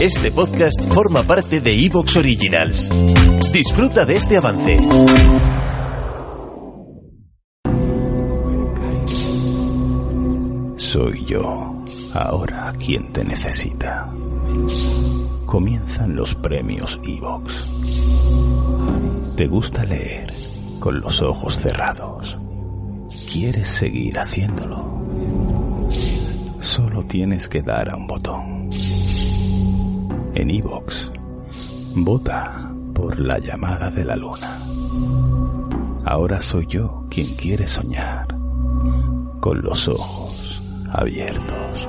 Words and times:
Este 0.00 0.32
podcast 0.32 0.92
forma 0.92 1.22
parte 1.22 1.60
de 1.60 1.72
Evox 1.84 2.16
Originals. 2.16 2.88
Disfruta 3.52 4.04
de 4.04 4.16
este 4.16 4.36
avance. 4.36 4.80
Soy 10.76 11.24
yo, 11.24 11.84
ahora 12.12 12.72
quien 12.78 13.12
te 13.12 13.24
necesita. 13.24 14.12
Comienzan 15.46 16.16
los 16.16 16.34
premios 16.34 16.98
Evox. 17.06 17.68
¿Te 19.36 19.46
gusta 19.46 19.84
leer 19.84 20.32
con 20.80 21.00
los 21.00 21.22
ojos 21.22 21.54
cerrados? 21.54 22.38
¿Quieres 23.32 23.68
seguir 23.68 24.18
haciéndolo? 24.18 25.02
Solo 26.60 27.04
tienes 27.04 27.48
que 27.48 27.62
dar 27.62 27.90
a 27.90 27.96
un 27.96 28.06
botón. 28.06 28.70
En 30.34 30.50
Evox, 30.50 31.10
vota 31.94 32.72
por 32.94 33.18
la 33.20 33.38
llamada 33.38 33.90
de 33.90 34.04
la 34.04 34.16
luna. 34.16 34.58
Ahora 36.04 36.40
soy 36.40 36.66
yo 36.66 37.04
quien 37.10 37.36
quiere 37.36 37.66
soñar 37.66 38.26
con 39.40 39.62
los 39.62 39.88
ojos 39.88 40.62
abiertos. 40.92 41.88